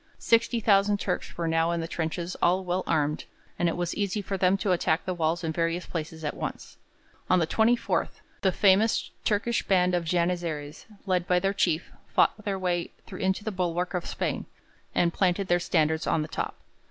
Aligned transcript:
Sixty 0.17 0.59
thousand 0.59 0.99
Turks 0.99 1.37
were 1.37 1.47
now 1.47 1.69
in 1.69 1.79
the 1.79 1.87
trenches 1.87 2.35
all 2.41 2.63
well 2.63 2.81
armed, 2.87 3.25
and 3.59 3.69
it 3.69 3.77
was 3.77 3.93
easy 3.93 4.19
for 4.19 4.35
them 4.35 4.57
to 4.57 4.71
attack 4.71 5.05
the 5.05 5.13
walls 5.13 5.43
in 5.43 5.51
various 5.51 5.85
places 5.85 6.23
at 6.25 6.33
once. 6.33 6.77
On 7.29 7.37
the 7.37 7.45
24th 7.45 8.19
the 8.41 8.51
famous 8.51 9.11
Turkish 9.23 9.61
band 9.61 9.93
of 9.93 10.03
Janizaries, 10.03 10.87
led 11.05 11.27
by 11.27 11.37
their 11.37 11.53
chief, 11.53 11.91
fought 12.07 12.43
their 12.43 12.57
way 12.57 12.89
into 13.11 13.43
the 13.43 13.51
bulwark 13.51 13.93
of 13.93 14.07
Spain, 14.07 14.47
and 14.95 15.13
planted 15.13 15.49
their 15.49 15.59
standards 15.59 16.07
on 16.07 16.23
the 16.23 16.27
top. 16.27 16.55